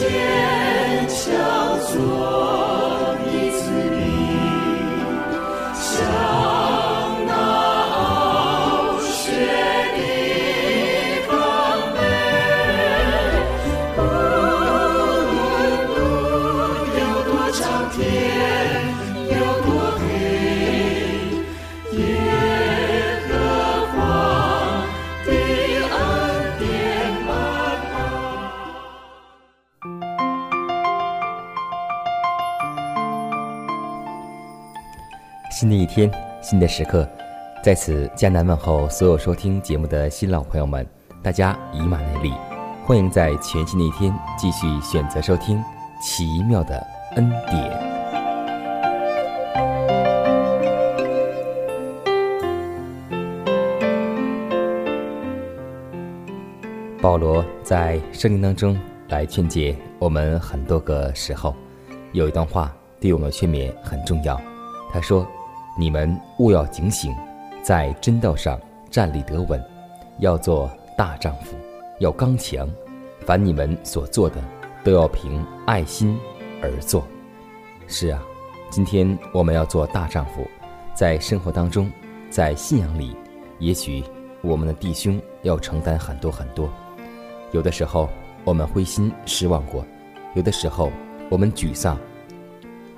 [0.00, 0.29] 新
[36.00, 37.06] 天，新的时刻，
[37.62, 40.86] 在此艰难问候所有收听节目的新老朋友们，
[41.22, 42.32] 大家以马内利，
[42.86, 45.62] 欢迎在全新的一天继续选择收听
[46.00, 46.82] 奇妙的
[47.16, 47.70] 恩典。
[57.02, 58.78] 保罗在圣经当中
[59.08, 61.54] 来劝诫我们很多个时候，
[62.12, 64.40] 有一段话对我们劝勉很重要，
[64.90, 65.26] 他说。
[65.76, 67.14] 你们务要警醒，
[67.62, 68.60] 在真道上
[68.90, 69.62] 站立得稳，
[70.18, 71.56] 要做大丈夫，
[72.00, 72.68] 要刚强。
[73.26, 74.42] 凡你们所做的，
[74.82, 76.18] 都要凭爱心
[76.62, 77.06] 而做。
[77.86, 78.20] 是啊，
[78.70, 80.46] 今天我们要做大丈夫，
[80.94, 81.90] 在生活当中，
[82.30, 83.16] 在信仰里，
[83.58, 84.02] 也许
[84.42, 86.68] 我们的弟兄要承担很多很多。
[87.52, 88.08] 有的时候
[88.44, 89.84] 我们灰心失望过，
[90.34, 90.90] 有的时候
[91.28, 91.96] 我们沮丧，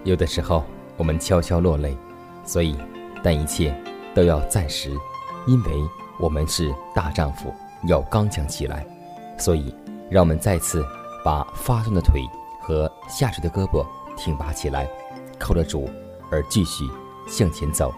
[0.04, 0.64] 有的时候
[0.96, 1.96] 我们悄悄落泪。
[2.44, 2.76] 所以，
[3.22, 3.74] 但一切
[4.14, 4.90] 都要暂时，
[5.46, 5.72] 因为
[6.18, 7.52] 我们是大丈夫，
[7.86, 8.86] 要刚强起来。
[9.38, 9.74] 所以，
[10.10, 10.84] 让我们再次
[11.24, 12.22] 把发酸的腿
[12.60, 13.86] 和下垂的胳膊
[14.16, 14.86] 挺拔起来，
[15.38, 15.88] 靠着主
[16.30, 16.84] 而继续
[17.28, 17.92] 向前走。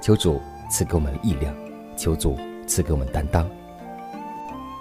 [0.00, 1.54] 求主赐给我们力量，
[1.96, 3.48] 求主赐给我们担当。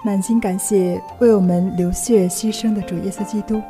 [0.03, 3.61] 满心感谢为我们流血牺牲的主耶稣基督，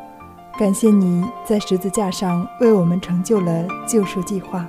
[0.60, 4.68] 感谢你在十字架上为我们成就了救赎计划。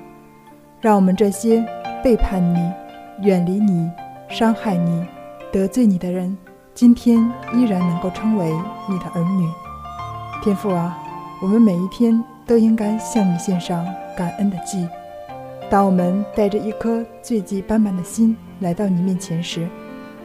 [0.80, 1.64] 让我们这些
[2.04, 3.90] 背叛你、远离你、
[4.28, 5.04] 伤害你、
[5.52, 6.36] 得罪你的人，
[6.72, 7.18] 今天
[7.52, 8.52] 依然能够称为
[8.88, 9.48] 你的儿女。
[10.40, 10.96] 天父啊，
[11.42, 13.84] 我们每一天都应该向你献上
[14.16, 14.88] 感恩的祭。
[15.68, 19.68] 当我们带着一颗罪迹斑斑的心来到你面前时，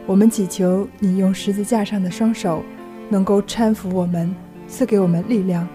[0.06, 2.62] 我们祈求你用十字架上的双手，
[3.08, 4.32] 能够搀扶我们，
[4.68, 5.66] 赐给我们力量，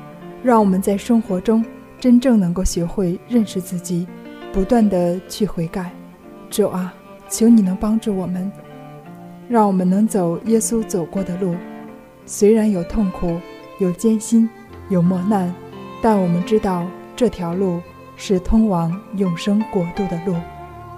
[0.41, 1.66] 让我们在生活中
[2.00, 4.07] 真正能够学会认识自己。
[4.51, 5.91] 不断的去悔改，
[6.49, 6.93] 主啊，
[7.29, 8.51] 求你能帮助我们，
[9.47, 11.55] 让我们能走耶稣走过的路。
[12.25, 13.39] 虽然有痛苦、
[13.79, 14.49] 有艰辛、
[14.89, 15.53] 有磨难，
[16.01, 17.79] 但我们知道这条路
[18.15, 20.35] 是通往永生国度的路。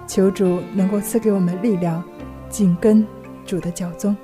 [0.06, 2.02] 求主能够赐给我们力量，
[2.48, 3.06] 紧跟
[3.46, 4.16] 主的脚踪。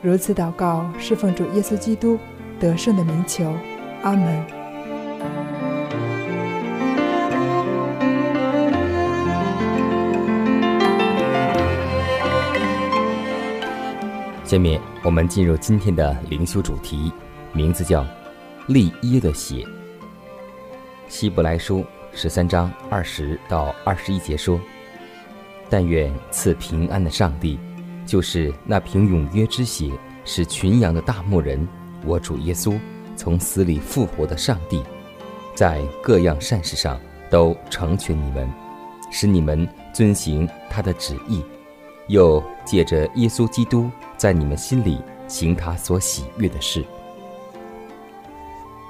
[0.00, 2.18] 如此祷告，侍奉主耶稣基督
[2.60, 3.52] 得胜的名求。
[4.02, 4.55] 阿门。
[14.46, 17.12] 下面我们进入今天的灵修主题，
[17.52, 18.06] 名字叫
[18.68, 19.66] “立耶的血”。
[21.10, 24.60] 希伯来书十三章二十到二十一节说
[25.68, 27.58] ：“但愿赐平安的上帝，
[28.06, 29.90] 就是那凭永约之血
[30.24, 31.66] 使群羊的大牧人，
[32.04, 32.78] 我主耶稣
[33.16, 34.80] 从死里复活的上帝，
[35.56, 38.48] 在各样善事上都成全你们，
[39.10, 41.42] 使你们遵行他的旨意，
[42.08, 44.98] 又借着耶稣基督。”在你们心里
[45.28, 46.82] 行他所喜悦的事。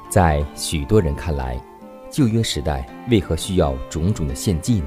[0.09, 1.61] 在许多人看来，
[2.09, 4.87] 旧约时代为何需要种种的献祭呢？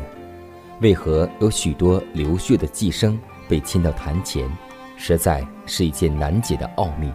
[0.80, 4.50] 为何有许多流血的祭牲被牵到坛前？
[4.96, 7.12] 实在是一件难解的奥秘。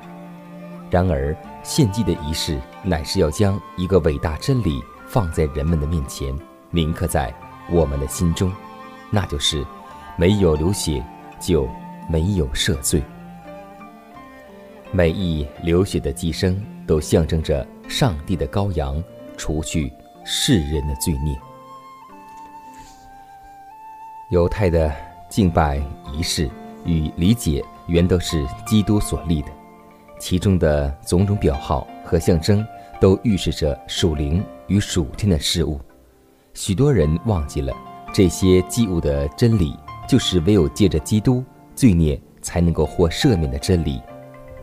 [0.90, 6.38] 然而，献祭的仪式乃是要将一个伟大真理放在人们的面前，
[6.70, 7.34] 铭刻在
[7.70, 8.52] 我们的心中，
[9.11, 9.64] 那就是：
[10.16, 11.05] 没有流血，
[11.40, 11.69] 就
[12.08, 13.02] 没有赦罪。
[14.93, 16.56] 每一流血的祭牲
[16.87, 19.02] 都象征着上帝的羔羊，
[19.37, 19.93] 除去
[20.25, 21.37] 世人的罪孽。
[24.31, 24.93] 犹太的
[25.28, 25.82] 敬拜
[26.12, 26.49] 仪式
[26.84, 29.49] 与理解原都是基督所立的，
[30.19, 32.64] 其中的种种表号和象征
[33.00, 35.81] 都预示着属灵与属天的事物。
[36.55, 37.75] 许多人忘记了
[38.12, 39.76] 这些祭物的真理，
[40.09, 44.01] 就是唯有借着基督，罪孽才能够获赦免的真理。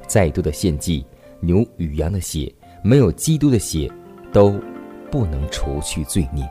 [0.07, 1.05] 再多的献祭，
[1.39, 2.53] 牛与羊的血，
[2.83, 3.91] 没有基督的血，
[4.31, 4.59] 都
[5.09, 6.47] 不能除去罪孽。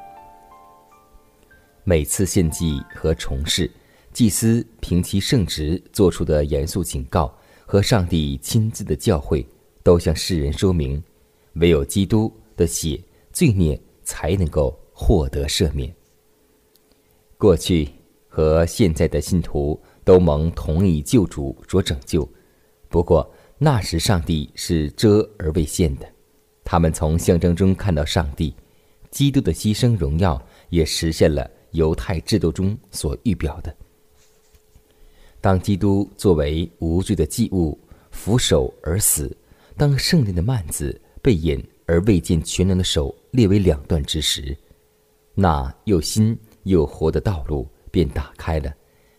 [1.85, 3.71] 每次献祭和重事，
[4.13, 7.35] 祭司凭其圣职做出的严肃警告
[7.67, 9.45] 和上帝亲自的教诲，
[9.83, 11.03] 都向世人说明：
[11.55, 13.01] 唯有基督的血，
[13.33, 15.93] 罪孽才能够获得赦免。
[17.39, 17.89] 过去
[18.31, 22.27] 和现在的信徒都蒙同一救主所拯救，
[22.89, 26.07] 不过那时上帝是遮而未现的，
[26.65, 28.55] 他们从象征中看到上帝，
[29.11, 31.51] 基督的牺牲荣耀也实现了。
[31.73, 33.73] 犹太制度中所预表的，
[35.41, 37.79] 当基督作为无罪的祭物
[38.11, 39.31] 俯首而死，
[39.77, 44.57] 当圣殿的幔子被引而未见全能的手裂为两段之时，
[45.33, 48.73] 那又新又活的道路便打开了。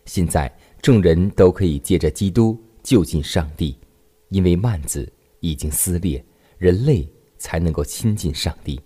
[0.04, 3.78] 现在众人都可以借着基督就近上帝，
[4.30, 5.10] 因为幔子
[5.40, 6.24] 已经撕裂，
[6.58, 7.08] 人类
[7.38, 8.80] 才能够亲近上帝。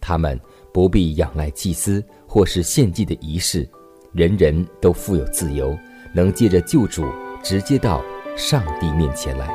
[0.00, 0.40] 他们
[0.72, 2.04] 不必仰赖祭司。
[2.30, 3.66] 或是献祭的仪式，
[4.12, 5.74] 人人都富有自由，
[6.14, 7.02] 能借着救主
[7.42, 8.04] 直接到
[8.36, 9.48] 上帝面前来。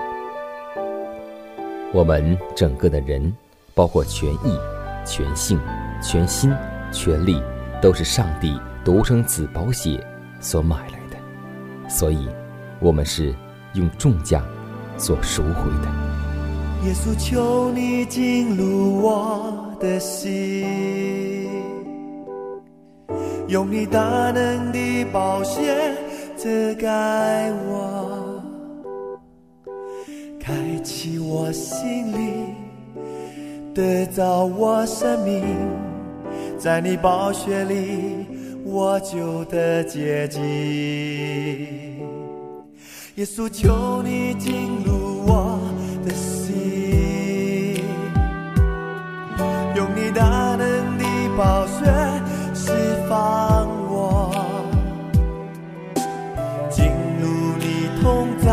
[1.94, 3.32] 我们整个的人，
[3.76, 4.58] 包括全意、
[5.06, 5.60] 全性、
[6.02, 6.52] 全心、
[6.92, 7.40] 全力，
[7.80, 10.06] 都是上帝独生子宝血
[10.42, 11.18] 所买来的，
[11.90, 12.28] 所以，
[12.82, 13.34] 我们是
[13.76, 14.44] 用重价
[14.98, 15.88] 所赎回的。
[16.86, 21.50] 耶稣，求你进入我的心。
[23.48, 25.96] 用你大能的宝血
[26.36, 28.42] 遮盖我，
[30.42, 30.54] 开
[30.84, 32.54] 启我心灵，
[33.74, 35.42] 得着我生命，
[36.58, 38.23] 在你宝血里
[38.66, 40.42] 我就得洁净。
[43.16, 45.60] 耶稣，求你进入我
[46.04, 47.84] 的心，
[49.76, 51.04] 用你大能的
[51.38, 51.86] 宝血。
[52.56, 52.72] 释
[53.10, 54.32] 放我，
[56.70, 56.86] 进
[57.20, 58.50] 入你同在，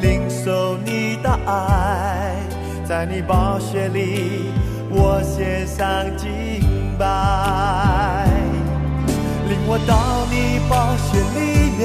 [0.00, 2.36] 领受你的爱，
[2.84, 4.50] 在你宝血里，
[4.90, 6.60] 我献上敬
[6.98, 7.99] 拜。
[9.66, 11.80] 我到你宝血里面，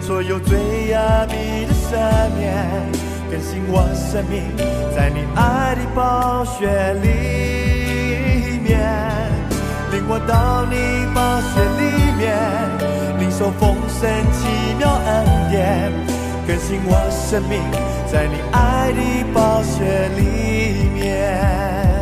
[0.00, 0.58] 所有罪
[0.92, 1.96] 恶你的赦
[2.36, 2.46] 免，
[3.30, 4.42] 更新我生命，
[4.96, 6.66] 在你爱的宝血
[7.02, 8.68] 里面。
[9.90, 10.74] 领我到你
[11.14, 11.82] 宝血里
[12.18, 12.36] 面，
[13.18, 15.92] 领受丰盛奇妙恩典，
[16.46, 17.62] 更新我生命，
[18.10, 19.00] 在你爱的
[19.32, 21.97] 宝血里面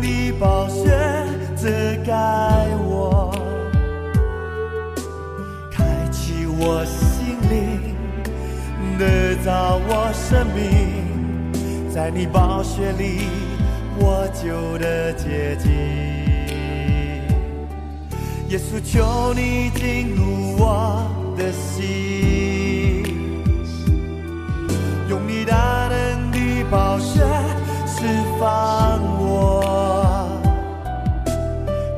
[0.00, 0.90] 的暴雪
[1.56, 1.68] 遮
[2.04, 2.12] 盖
[2.86, 3.30] 我
[5.70, 7.94] 开启我心灵
[8.98, 13.28] 得到我生命在你暴雪里
[13.98, 15.72] 我就得接近
[18.48, 23.02] 耶稣求你进入我的心
[25.08, 27.22] 用你大能的宝血
[28.04, 30.38] 释放我，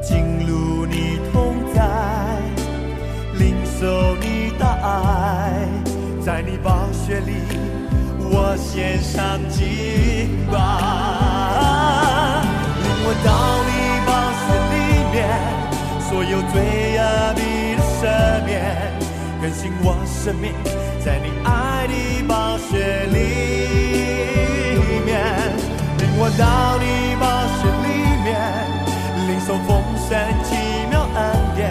[0.00, 1.82] 进入你同在，
[3.34, 5.66] 领受你的爱，
[6.24, 7.32] 在你宝血里，
[8.20, 10.54] 我献上敬拜。
[12.84, 13.28] 领我到
[13.66, 13.70] 你
[14.06, 14.08] 宝
[14.46, 14.76] 血里
[15.10, 15.18] 面，
[16.08, 16.54] 所有罪
[17.00, 17.02] 恶
[17.34, 17.42] 的
[17.98, 18.00] 赦
[18.46, 18.54] 免，
[19.42, 20.54] 更新我生命，
[21.04, 22.95] 在你爱的宝血。
[26.38, 27.88] 到你把水里
[28.22, 28.28] 面，
[29.26, 30.10] 领受丰盛
[30.44, 30.48] 奇
[30.90, 31.20] 妙恩
[31.54, 31.64] 典，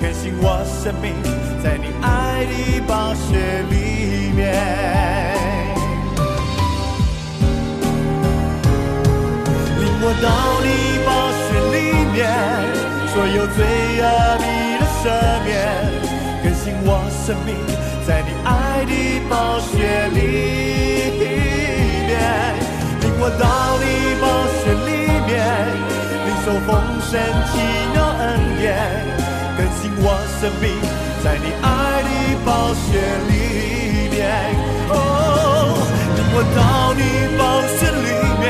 [0.00, 1.14] 更新我生命，
[1.62, 2.52] 在你爱的
[2.86, 4.52] 把水里面，
[9.78, 10.28] 领我到
[10.60, 10.68] 你
[11.06, 11.08] 把
[11.40, 11.78] 水里
[12.12, 12.18] 面，
[13.14, 13.58] 所有罪
[14.02, 14.04] 恶
[14.40, 14.44] 你
[14.78, 15.02] 的赦
[15.46, 15.48] 免，
[16.42, 16.88] 更新我
[17.24, 17.56] 生命，
[18.06, 18.92] 在你爱的
[19.30, 19.72] 把水
[20.10, 21.19] 里。
[23.38, 23.84] 到你
[24.20, 24.24] 宝
[24.58, 24.90] 血里
[25.26, 25.30] 面，
[26.26, 26.68] 领受丰
[27.00, 27.10] 盛
[27.50, 27.52] 奇
[27.92, 28.22] 妙恩
[28.58, 28.68] 典，
[29.56, 30.04] 更新我
[30.40, 30.64] 生命，
[31.22, 31.66] 在你爱
[32.02, 32.08] 的
[32.44, 32.88] 宝血
[33.28, 34.18] 里面，
[34.88, 34.94] 哦，
[36.16, 36.58] 领我到
[36.94, 37.00] 你
[37.38, 37.40] 宝
[37.76, 38.08] 血里
[38.40, 38.44] 面。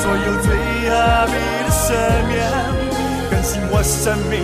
[0.00, 0.46] 所有罪
[0.88, 0.92] 恶
[1.26, 1.78] 你的赦
[2.28, 2.36] 免，
[3.30, 4.34] 更新我生命，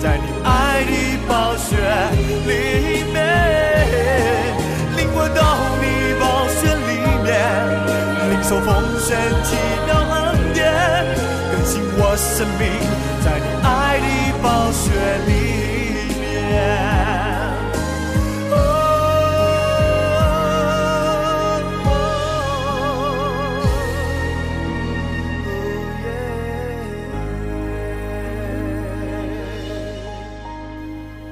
[0.00, 0.92] 在你爱的
[1.26, 1.74] 宝血
[2.46, 2.52] 里
[3.12, 3.16] 面，
[8.68, 9.08] 面，领受丰盛
[9.44, 9.56] 奇
[9.86, 10.62] 妙恩典，
[11.50, 12.62] 更新我生命，
[13.24, 13.66] 在你爱
[14.00, 14.06] 的
[14.42, 14.90] 宝血
[15.26, 15.30] 里
[16.20, 16.22] 面。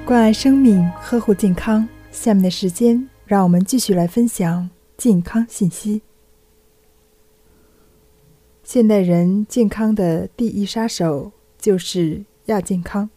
[0.05, 1.87] 关爱生命，呵护健康。
[2.11, 6.01] 下面的时间，让我们继续来分享健康信息。
[8.67, 13.09] 现代人健康的第一杀手就是亚健康。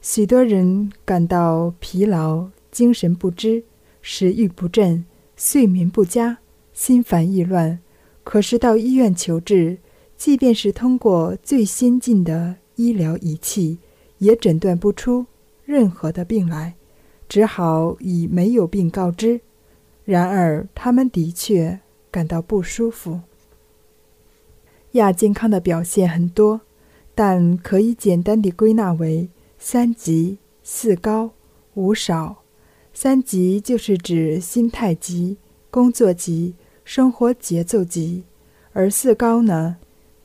[0.00, 3.62] 许多人感到疲劳、精神不支、
[4.00, 5.04] 食欲不振、
[5.36, 6.38] 睡眠不佳、
[6.72, 7.78] 心烦意乱，
[8.24, 9.76] 可是到医院求治，
[10.16, 13.76] 即便是通过最先进的医疗仪器，
[14.16, 15.26] 也诊断不出。
[15.66, 16.74] 任何的病来，
[17.28, 19.42] 只好以没有病告知。
[20.06, 23.20] 然而，他们的确感到不舒服。
[24.92, 26.60] 亚健康的表现很多，
[27.14, 29.28] 但可以简单的归纳为
[29.58, 31.32] 三急四高
[31.74, 32.42] 五少。
[32.92, 35.36] 三急就是指心态急、
[35.70, 36.54] 工作急、
[36.84, 38.24] 生活节奏急；
[38.72, 39.76] 而四高呢，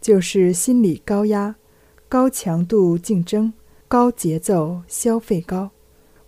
[0.01, 1.55] 就是心理高压、
[2.09, 3.53] 高强度竞争。
[3.87, 5.69] 高节奏消费高，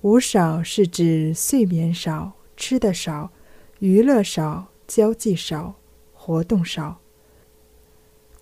[0.01, 3.31] 五少是指睡眠少、吃的少、
[3.79, 5.73] 娱乐少、交际少、
[6.13, 6.99] 活动少。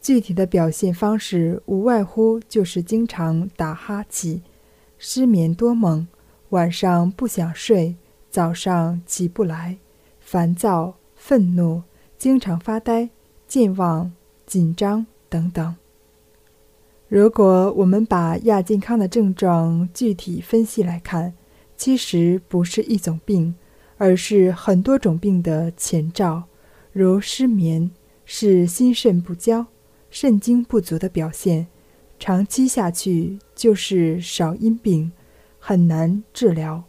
[0.06, 4.40] 具体的表现方式无外乎就是经常打哈欠、
[5.00, 6.08] 失眠多梦、
[6.50, 7.96] 晚上不想睡、
[8.30, 9.80] 早上起不来、
[10.20, 11.82] 烦躁、愤怒、
[12.20, 13.10] 经常发呆、
[13.48, 14.14] 健忘、
[14.46, 15.76] 紧张等等。
[17.08, 21.34] 如果我们把亚健康的症状具体分析来看，
[21.76, 23.56] 其实不是一种病，
[23.98, 26.44] 而是很多种病的前兆。
[26.92, 27.90] 如失眠
[28.24, 29.66] 是心肾不交、
[30.16, 31.68] 肾精不足的表现，
[32.18, 35.12] 长期下去就是少阴病，
[35.60, 36.82] 很难治疗。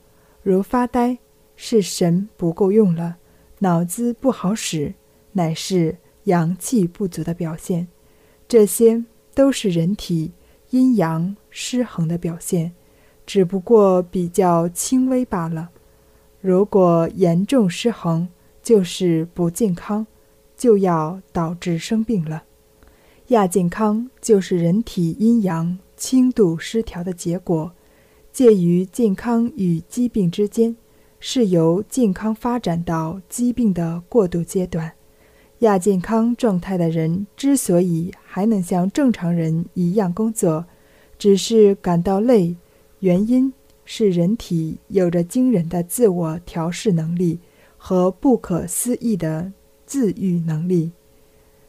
[0.45, 1.19] 如发呆
[1.57, 3.17] 是神不够用了，
[3.59, 4.95] 脑子不好使，
[5.33, 7.89] 乃是阳气不足的表现。
[8.47, 9.05] 这些。
[9.35, 10.33] 都是人体
[10.71, 12.73] 阴阳失衡的表现，
[13.27, 15.69] 只不过比较轻微罢了。
[16.41, 18.27] 如果严重失衡，
[18.63, 20.07] 就是不健康，
[20.57, 22.45] 就要导致生病了。
[23.29, 27.73] 亚健康就是人体阴阳轻度失调的结果，
[28.33, 30.77] 介于健康与疾病之间，
[31.19, 34.93] 是由健康发展到疾病的过渡阶段。
[35.61, 40.65] 亚健康状态的人之所以还能像正常人一样工作，
[41.19, 42.55] 只是感到累，
[43.01, 43.53] 原因
[43.85, 47.41] 是人体有着惊人的自我调试能力
[47.77, 49.53] 和不可思议的
[49.85, 50.93] 自愈能力。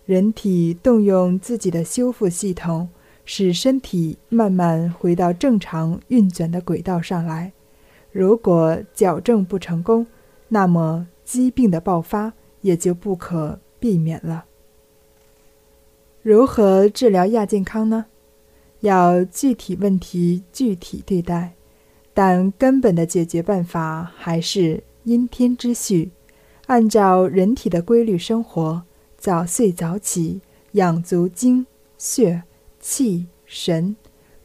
[0.07, 2.89] 人体动用自己的修复系统，
[3.25, 7.53] 使身体慢慢回到正常运转的轨道上来。
[8.11, 10.07] 如果矫正不成功，
[10.47, 13.59] 那么疾病的爆发也就不可。
[13.79, 14.45] 避免了。
[16.23, 18.07] 如何治疗亚健康呢？
[18.79, 21.53] 要具体问题具体对待，
[22.11, 26.09] 但根本的解决办法还是因天之序，
[26.65, 28.81] 按照人体的规律生活，
[29.27, 30.39] 早睡早起，
[30.71, 31.65] 养足精
[31.97, 32.43] 血
[32.79, 33.93] 气神。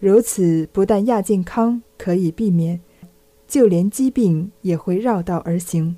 [0.00, 2.80] 如此，不但亚健康可以避免，
[3.46, 5.96] 就连疾病也会绕道而行。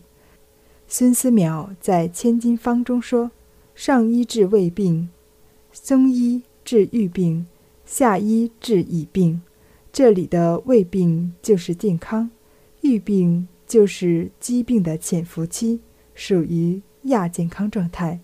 [0.87, 3.31] 孙思邈在《千金方》中说
[3.75, 5.09] ：“上医治胃病，
[5.73, 7.47] 中医治愈病，
[7.87, 9.41] 下医治已病。
[9.95, 12.31] 这里的胃病就是健康，
[12.83, 15.81] 愈病就是疾病的潜伏期，
[16.15, 18.19] 属于亚健康状态；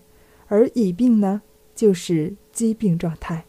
[0.51, 1.41] 而乙病呢，
[1.73, 3.45] 就是疾病状态。”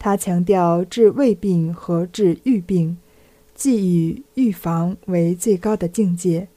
[0.00, 2.96] 他强调治胃病和治愈病，
[3.54, 6.48] 既以预防为最高的境界。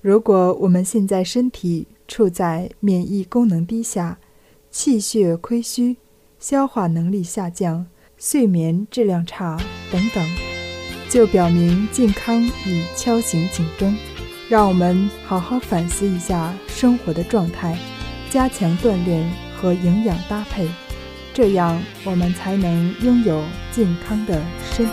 [0.00, 4.20] 如果我们现在身体处在免疫功能低下、
[4.70, 5.96] 气血亏虚、
[6.38, 7.84] 消化能力下降、
[8.16, 9.58] 睡眠质量差
[9.90, 10.24] 等等，
[11.10, 13.92] 就表明健康已敲醒警钟。
[14.48, 17.76] 让我们好好反思一下生活的状态，
[18.34, 19.24] 加强锻炼
[19.56, 20.66] 和营养搭配，
[21.32, 24.92] 这样我们才能拥有健康的身体。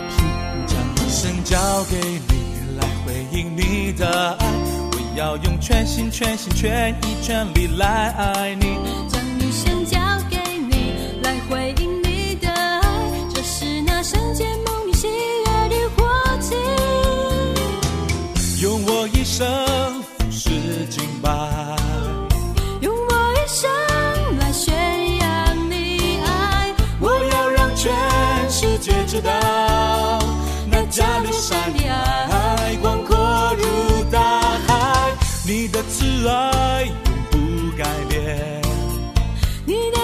[0.68, 1.98] 将一生交给
[2.30, 4.46] 你来回应你的爱，
[4.92, 8.78] 我要用全心全心全意全力来爱你。
[9.10, 10.11] 将一生交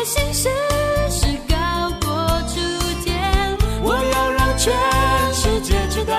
[0.07, 0.47] 心事
[1.09, 2.55] 是高过诸
[3.03, 4.73] 天，我要让全
[5.33, 6.15] 世界知道，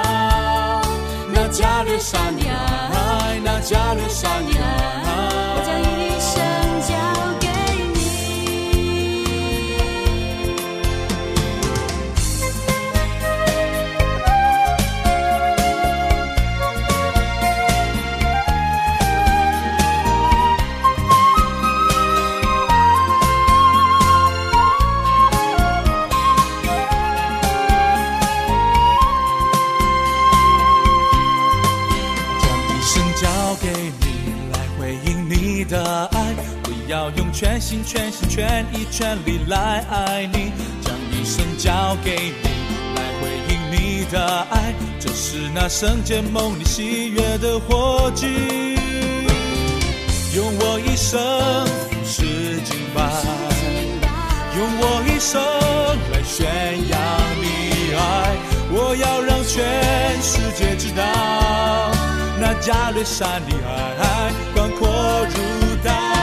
[1.33, 4.53] 那加略山的爱，那加略山的
[37.39, 40.51] 全心全心全意全力来爱你。
[40.83, 42.49] 将一生交给你
[42.97, 48.27] 来回应你的爱，这是那圣洁梦里喜悦的火炬。
[50.35, 53.09] 用我一生俯视敬拜，
[54.57, 55.41] 用我一生
[56.11, 56.45] 来宣
[56.89, 56.99] 扬
[57.41, 58.35] 你爱，
[58.73, 61.05] 我要让全世界知道，
[62.41, 64.89] 那加略山的爱广阔
[65.31, 66.18] 如大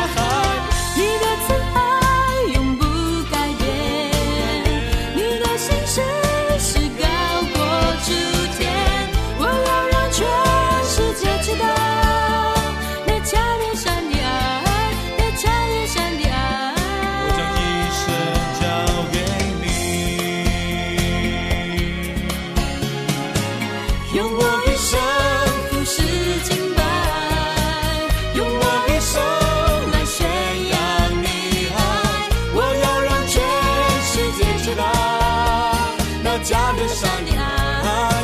[36.38, 37.40] 那加略山的爱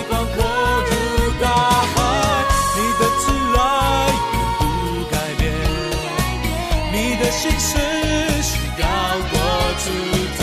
[0.09, 0.43] 广阔
[0.83, 0.91] 如
[1.41, 1.95] 大海，
[2.75, 3.23] 你的慈
[3.57, 3.59] 爱
[4.33, 4.61] 永不
[5.09, 5.41] 改变，
[6.91, 7.69] 你的心事
[8.43, 8.83] 是高
[9.31, 9.33] 过
[9.79, 9.85] 诸
[10.37, 10.39] 天。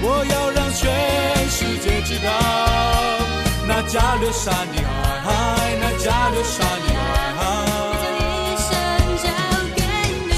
[0.00, 0.80] 我要让全
[1.50, 2.30] 世界知道，
[3.68, 4.76] 那加略山的
[5.26, 5.28] 爱，
[5.78, 6.88] 那加略山的
[7.36, 7.44] 我
[8.00, 8.04] 将。
[8.40, 8.72] 一生
[9.22, 9.28] 交
[9.76, 9.78] 给
[10.30, 10.32] 你。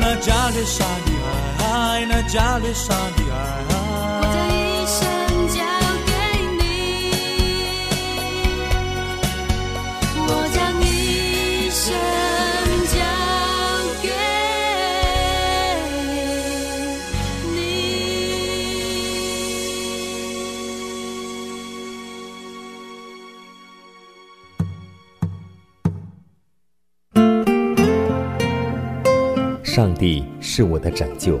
[0.00, 0.80] 那加略山，
[29.74, 31.40] 上帝是我的拯救，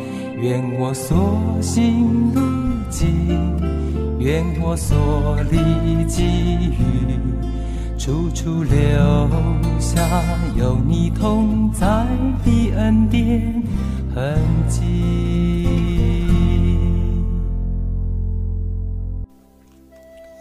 [0.41, 2.41] 愿我所行路
[2.89, 5.57] 径，愿我所立
[6.07, 7.15] 给予，
[7.95, 8.75] 处处留
[9.79, 10.01] 下
[10.57, 11.85] 有你同在
[12.43, 13.63] 的恩典
[14.15, 14.35] 痕
[14.67, 15.67] 迹。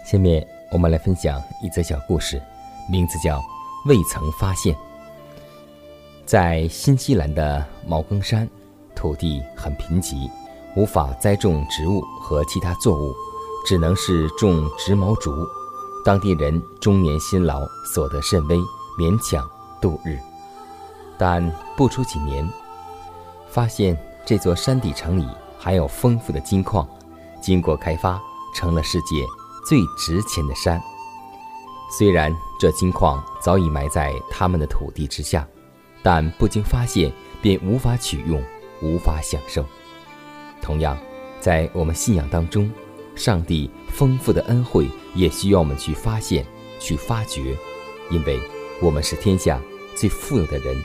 [0.07, 2.41] 下面我们来分享一则小故事，
[2.91, 3.39] 名字叫
[3.87, 4.75] 《未曾发现》。
[6.25, 8.49] 在新西兰的毛根山
[9.01, 10.31] 土地很贫瘠，
[10.77, 13.15] 无法栽种植物和其他作物，
[13.65, 15.33] 只能是种植毛竹。
[16.05, 18.59] 当地人终年辛劳，所得甚微，
[18.99, 19.49] 勉强
[19.81, 20.19] 度日。
[21.17, 22.47] 但不出几年，
[23.49, 25.27] 发现这座山底城里
[25.59, 26.87] 含有丰富的金矿，
[27.41, 28.21] 经过开发，
[28.55, 29.25] 成了世界
[29.67, 30.79] 最值钱的山。
[31.91, 35.49] 虽然这金矿早已埋在他们的土地之下，
[36.03, 37.11] 但不经发现
[37.41, 38.43] 便无法取用，
[38.83, 39.65] 无法享受。
[40.63, 40.99] 同样，
[41.41, 42.71] 在我们信仰当中，
[43.17, 46.45] 上帝丰富的恩惠也需要我们去发现、
[46.79, 47.57] 去发掘，
[48.11, 48.39] 因为
[48.81, 49.61] 我们是天下
[49.97, 50.77] 最富有的人，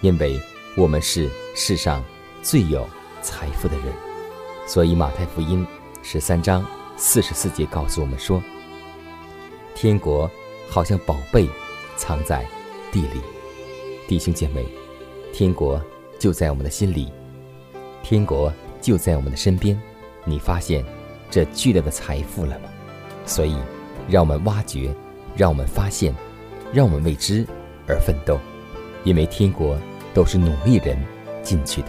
[0.00, 0.40] 因为
[0.76, 2.02] 我们是世上
[2.42, 2.88] 最有
[3.22, 3.86] 财富的人。
[4.66, 5.66] 所以，马太福音
[6.02, 6.64] 十三章
[6.96, 8.42] 四十四节告诉我们说
[9.74, 10.30] ：“天国
[10.68, 11.48] 好像宝贝
[11.96, 12.44] 藏在
[12.90, 13.20] 地里。”
[14.08, 14.64] 弟兄姐妹，
[15.32, 15.80] 天国
[16.18, 17.12] 就在我们的心里，
[18.08, 19.76] 天国就在我们的身边。
[20.24, 20.84] 你发现
[21.28, 22.68] 这巨大的财富了吗？
[23.26, 23.56] 所以，
[24.08, 24.94] 让我们挖掘，
[25.36, 26.14] 让我们发现，
[26.72, 27.44] 让我们为之
[27.88, 28.38] 而奋斗，
[29.02, 29.76] 因为天国
[30.14, 30.96] 都是努力人
[31.42, 31.88] 进去的。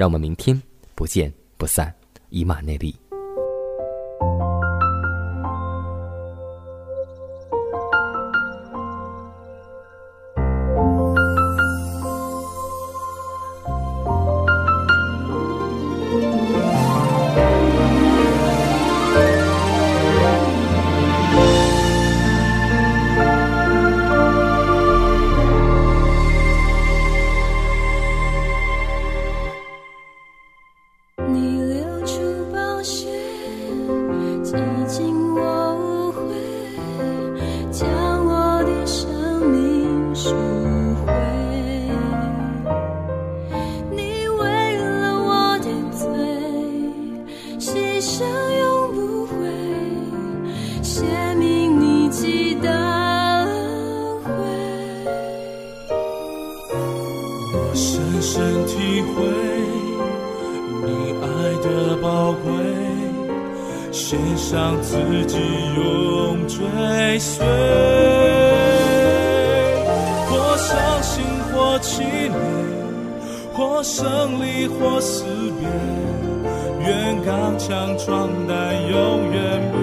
[0.00, 0.58] 让我们明天
[0.94, 1.94] 不见不散，
[2.30, 2.96] 以马内利。
[64.02, 65.36] 献上自己
[65.76, 67.44] 永追随。
[70.26, 72.34] 或伤心，或凄美，
[73.52, 75.24] 或胜利，或死
[75.60, 75.68] 别，
[76.80, 78.56] 愿刚强壮胆，
[78.90, 79.76] 永远不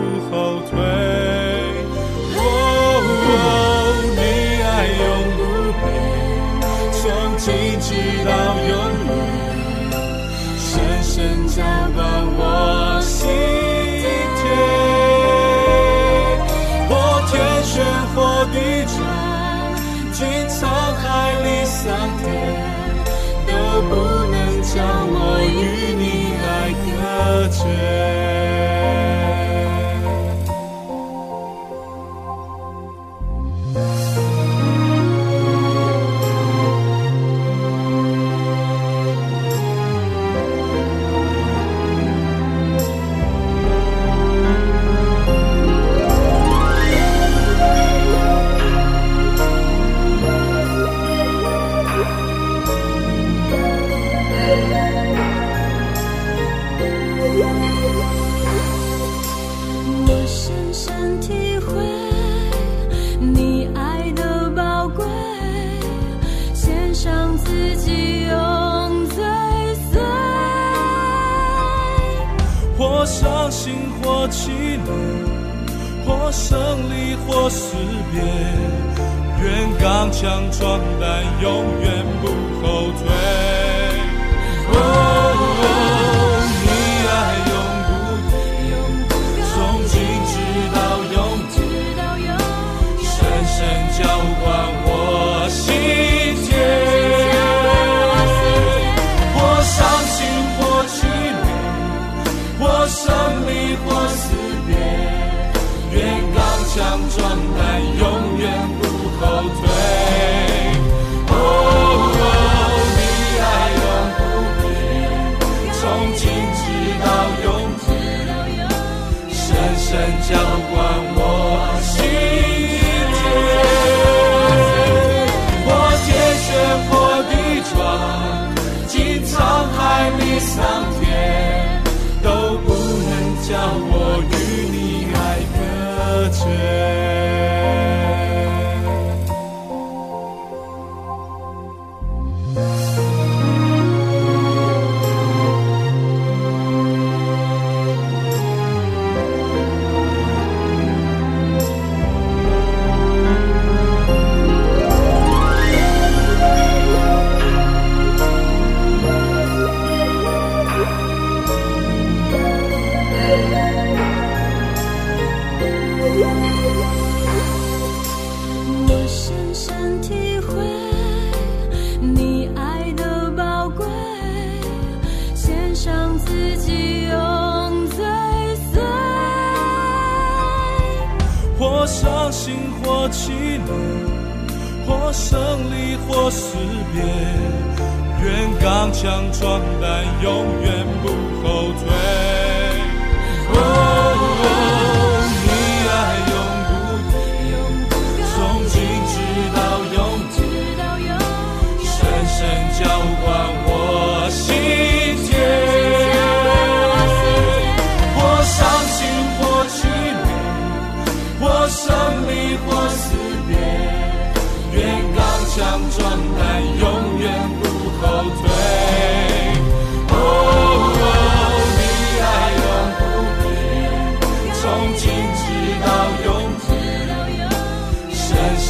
[27.75, 28.06] say.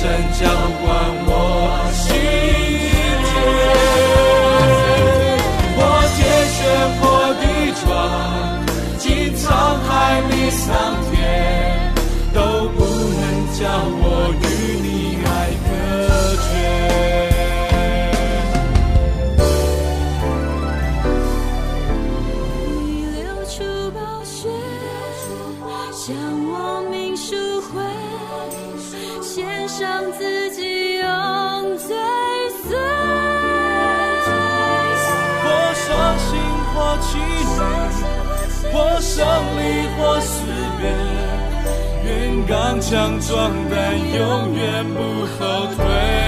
[0.07, 0.47] 山交
[0.81, 1.16] 关。
[39.99, 40.31] 我失
[40.81, 40.85] 约
[42.05, 46.26] 愿刚强壮胆永远不后退。